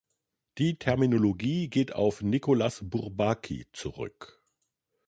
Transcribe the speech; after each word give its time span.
Die 0.57 0.77
Terminologie 0.79 1.69
geht 1.69 1.93
auf 1.93 2.23
Nicolas 2.23 2.79
Bourbaki 2.83 3.67
zurück. 3.71 4.41